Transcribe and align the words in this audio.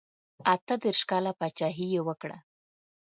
اته 0.53 0.73
دېرش 0.83 1.01
کاله 1.09 1.31
پاچهي 1.39 1.85
یې 1.93 2.01
وکړه. 2.07 2.37